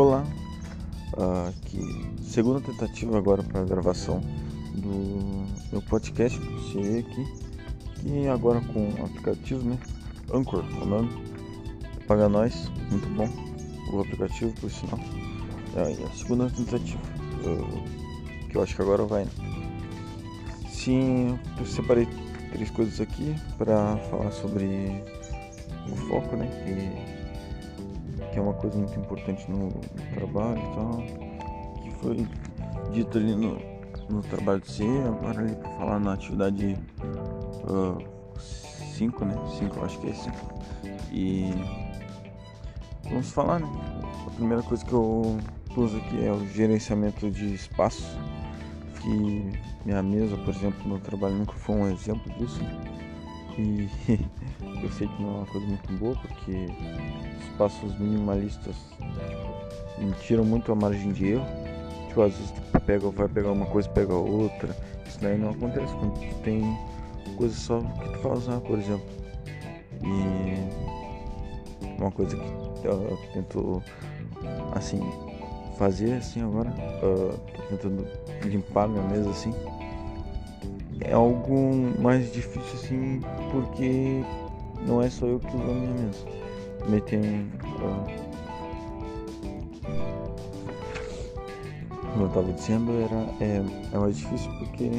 [0.00, 0.24] Olá,
[1.12, 4.22] uh, que segunda tentativa agora para a gravação
[4.72, 7.26] do meu podcast você aqui,
[7.96, 9.78] que agora com o aplicativo, né?
[10.32, 11.10] Anchor, o nome,
[12.08, 13.28] paga nós, muito bom
[13.92, 14.98] o aplicativo, por sinal.
[15.76, 17.02] É a segunda tentativa,
[17.44, 19.26] uh, que eu acho que agora vai.
[19.26, 19.30] Né?
[20.70, 22.08] Sim, eu separei
[22.50, 24.64] três coisas aqui para falar sobre
[25.92, 26.48] o foco, né?
[26.66, 27.19] E
[28.30, 32.26] que é uma coisa muito importante no, no trabalho e tal, que foi
[32.92, 33.58] dito ali no,
[34.08, 36.76] no trabalho de C, agora ali para falar na atividade
[38.96, 39.34] 5, uh, né?
[39.58, 40.36] 5, acho que é 5.
[41.12, 41.50] E
[43.04, 43.68] vamos falar, né?
[44.26, 45.38] A primeira coisa que eu
[45.74, 48.18] pus aqui é o gerenciamento de espaço,
[49.00, 49.52] que
[49.84, 52.60] minha mesa, por exemplo, no trabalho nunca foi um exemplo disso.
[53.58, 53.88] E
[54.82, 56.68] eu sei que não é uma coisa muito boa, porque
[57.44, 61.46] espaços minimalistas tipo, me tiram muito a margem de erro.
[62.08, 64.76] Tipo, às vezes tu pega, vai pegar uma coisa pega outra.
[65.06, 66.62] Isso daí não acontece quando tu tem
[67.36, 69.06] coisas só que tu vai usar, por exemplo.
[70.02, 70.90] E
[71.98, 73.82] uma coisa que eu tento
[74.74, 75.00] assim
[75.76, 76.70] fazer assim agora,
[77.02, 78.06] uh, tô tentando
[78.44, 79.52] limpar minha mesa assim.
[81.00, 84.22] É algo mais difícil assim porque
[84.86, 86.26] não é só eu que uso a minha mesa.
[86.82, 87.20] Também tem.
[87.20, 88.30] Uh,
[92.12, 94.90] como eu estava dizendo, era, é, é mais difícil porque.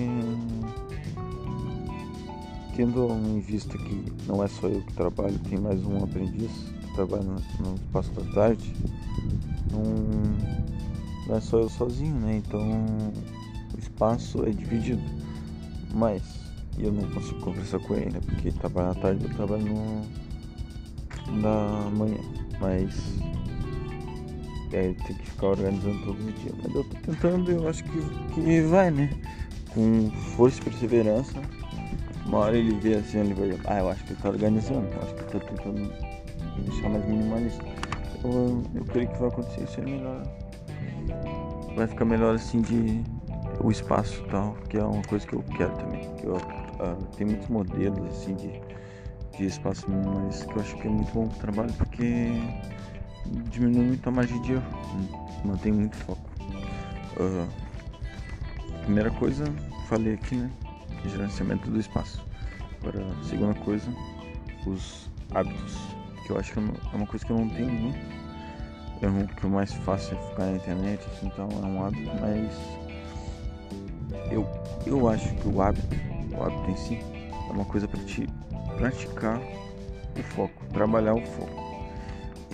[2.75, 6.93] Tendo em vista que não é só eu que trabalho, tem mais um aprendiz que
[6.93, 8.73] trabalha no, no espaço da tarde,
[9.71, 9.83] não,
[11.27, 12.37] não é só eu sozinho, né?
[12.37, 12.61] Então
[13.75, 15.02] o espaço é dividido.
[15.93, 16.23] Mas
[16.77, 18.21] eu não consigo conversar com ele, né?
[18.25, 20.05] Porque ele trabalha à tarde, eu trabalho no,
[21.33, 22.19] na manhã.
[22.59, 23.19] Mas
[24.71, 26.55] é, tem que ficar organizando todos os dias.
[26.64, 27.99] Mas eu tô tentando, eu acho que,
[28.33, 29.09] que vai, né?
[29.73, 31.41] Com força e perseverança.
[32.25, 33.59] Uma hora ele vê assim, ele vai.
[33.65, 35.93] Ah, eu acho que ele tá organizando, eu acho que ele tá tentando
[36.65, 37.65] deixar mais minimalista.
[38.23, 40.23] Eu, eu creio que vai acontecer isso é melhor.
[41.75, 43.02] Vai ficar melhor assim de
[43.64, 46.02] o espaço tal, que é uma coisa que eu quero também.
[46.23, 46.37] Eu
[46.81, 48.59] Uh, tem muitos modelos assim de,
[49.41, 52.31] de espaço mas que eu acho que é muito bom pro trabalho porque
[53.52, 54.63] diminui muito a margem de erro,
[55.43, 56.29] mantém muito foco.
[57.17, 57.47] Uh,
[58.83, 59.45] primeira coisa,
[59.87, 60.52] falei aqui, né?
[61.05, 62.23] Gerenciamento do espaço.
[62.79, 63.91] Agora, segunda coisa,
[64.65, 65.77] os hábitos,
[66.25, 67.99] que eu acho que é uma coisa que eu não tenho muito.
[69.02, 72.11] É o que é mais fácil é ficar na internet, assim, então é um hábito,
[72.19, 72.53] mas
[74.31, 74.47] eu,
[74.85, 75.95] eu acho que o hábito
[76.37, 76.99] o hábito em si
[77.49, 78.27] é uma coisa para te
[78.81, 81.61] praticar o foco, trabalhar o foco.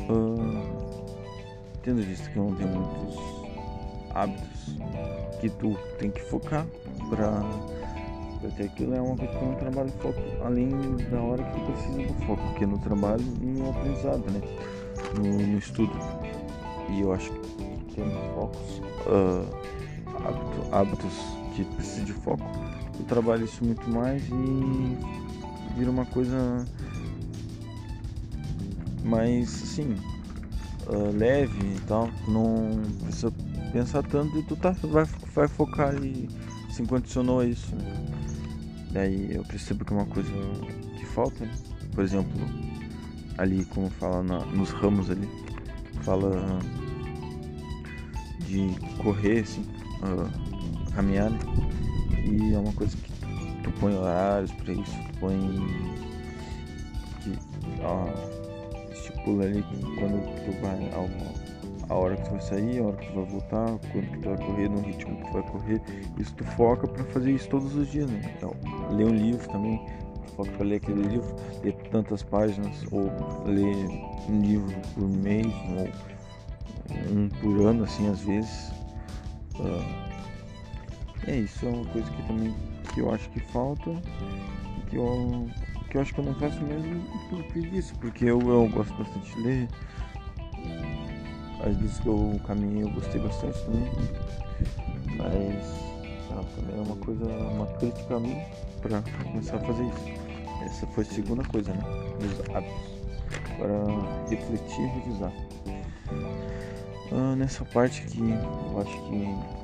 [0.09, 1.07] Uh,
[1.81, 3.17] tendo visto que eu não tenho muitos
[4.13, 4.75] hábitos
[5.39, 6.65] que tu tem que focar
[7.09, 10.69] para ter aquilo é uma coisa que eu não trabalho foco além
[11.09, 14.41] da hora que tu precisa do foco, porque no trabalho e no aprendizado, né?
[15.15, 15.93] No, no, estudo.
[16.89, 19.47] E eu acho que tendo focos, uh,
[20.25, 21.13] hábito, hábitos
[21.55, 22.43] que precisam de foco,
[22.99, 25.26] eu trabalho isso muito mais e
[25.77, 26.65] vira uma coisa
[29.03, 29.95] mais assim
[30.87, 32.09] uh, leve e tal.
[32.27, 33.31] Não precisa
[33.71, 36.27] pensar tanto e tu tá, vai, vai focar e
[36.71, 37.73] se condicionou a isso.
[38.91, 40.31] Daí eu percebo que é uma coisa
[40.97, 41.53] que falta, né?
[41.93, 42.31] por exemplo,
[43.37, 45.29] ali como fala na, nos ramos ali,
[46.01, 46.59] fala
[48.47, 49.61] de correr assim,
[50.01, 51.29] uh, caminhar.
[51.29, 51.39] Né?
[52.25, 53.06] E é uma coisa que
[53.67, 55.37] tu põe horários para isso, tu põe
[57.83, 58.07] ó,
[58.93, 59.63] estipula ali
[59.99, 63.25] quando tu vai a, a hora que tu vai sair, a hora que tu vai
[63.25, 65.81] voltar, quando que tu vai correr, no ritmo que tu vai correr.
[66.17, 68.33] Isso tu foca para fazer isso todos os dias, né?
[68.37, 68.53] Então,
[68.91, 69.81] ler um livro também,
[70.35, 73.03] foca para ler aquele livro, ler tantas páginas, ou
[73.45, 73.75] ler
[74.29, 75.47] um livro por mês,
[75.77, 78.71] ou um por ano, assim, às vezes.
[79.59, 80.07] Uh,
[81.25, 82.53] é isso, é uma coisa que também
[82.97, 83.91] que eu acho que falta
[84.89, 85.47] que eu,
[85.87, 89.35] que eu acho que eu não faço mesmo por preguiça, porque eu, eu gosto bastante
[89.35, 89.67] de ler.
[91.63, 93.91] Às vezes que eu caminhei eu gostei bastante também.
[95.15, 95.63] Mas
[96.31, 98.41] ah, também é uma coisa, uma crítica a mim
[98.81, 100.65] pra começar a fazer isso.
[100.65, 101.83] Essa foi a segunda coisa, né?
[102.19, 102.97] Dos hábitos.
[103.59, 105.33] Para refletir e revisar.
[107.11, 109.57] Ah, nessa parte que eu acho que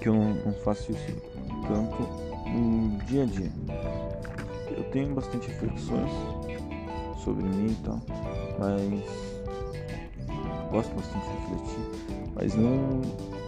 [0.00, 1.37] que eu não, não faço isso
[1.68, 2.02] tanto
[2.48, 3.52] no dia a dia.
[4.76, 6.10] Eu tenho bastante reflexões
[7.22, 8.00] sobre mim e tal,
[8.58, 9.28] mas
[10.70, 13.02] gosto bastante de refletir, mas não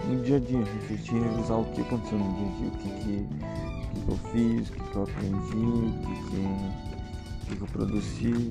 [0.06, 2.70] no dia a dia, refletir e revisar o que aconteceu no dia a dia, o
[2.72, 3.26] que, que,
[4.00, 8.48] que, eu fiz, o que, que eu aprendi, o que, que, que, que eu produzi.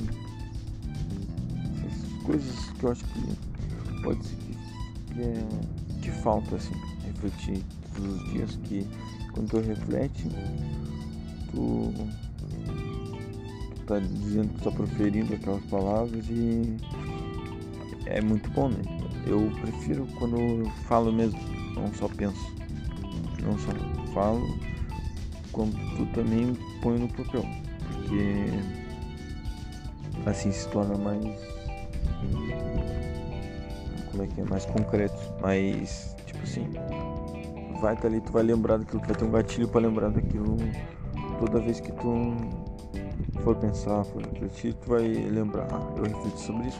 [1.86, 5.48] Essas coisas que eu acho que pode ser que, que, é,
[6.02, 7.64] que falta assim, refletir
[7.96, 8.88] todos os dias que
[9.40, 10.28] quando tu reflete,
[11.52, 11.94] tu,
[13.76, 16.76] tu tá dizendo, tu tá proferindo aquelas palavras e
[18.06, 18.82] é muito bom, né?
[19.26, 21.40] Eu prefiro quando eu falo mesmo,
[21.74, 22.54] não só penso.
[23.42, 23.72] Não só
[24.14, 24.46] falo,
[25.54, 27.46] quando tu também põe no papel.
[27.94, 28.46] Porque
[30.26, 31.24] assim se torna mais.
[34.12, 34.44] Como é que é?
[34.44, 35.18] Mais concreto.
[35.42, 36.14] Mais.
[36.26, 36.68] Tipo assim.
[37.82, 40.10] Vai estar tá ali, tu vai lembrar daquilo, tu vai ter um gatilho para lembrar
[40.10, 40.58] daquilo
[41.40, 42.36] toda vez que tu
[43.44, 46.80] for pensar, for refletir, tu vai lembrar, ah, eu refleti sobre isso,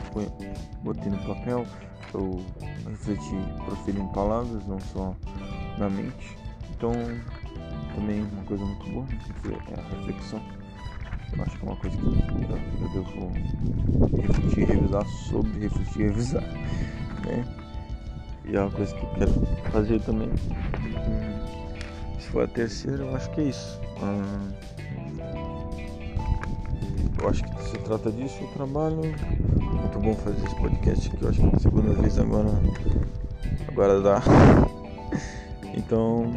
[0.82, 1.66] botei no papel,
[2.12, 2.44] eu
[2.88, 5.16] refleti proferindo palavras, não só
[5.78, 6.36] na mente.
[6.76, 6.92] Então,
[7.94, 9.06] também uma coisa muito boa
[9.70, 10.40] é a reflexão.
[11.36, 13.32] Eu acho que é uma coisa que eu devo
[14.16, 16.42] refletir revisar sobre refletir revisar.
[16.42, 17.59] Né?
[18.50, 19.32] E é uma coisa que eu quero
[19.70, 20.28] fazer também.
[22.18, 23.80] Se for a terceira, eu acho que é isso.
[27.20, 28.96] Eu acho que se trata disso, o trabalho.
[28.96, 32.50] Muito bom fazer esse podcast aqui, eu acho que é a segunda vez agora.
[33.68, 34.20] Agora dá.
[35.72, 36.34] Então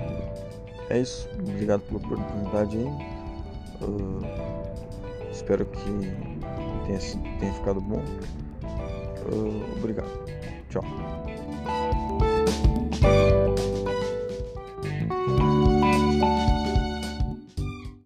[0.91, 1.27] é isso.
[1.39, 2.87] Obrigado pela oportunidade aí.
[5.31, 5.83] Espero que
[6.85, 6.99] tenha,
[7.39, 8.01] tenha ficado bom.
[9.79, 10.07] Obrigado.
[10.69, 11.22] Tchau.
[12.63, 13.42] thank you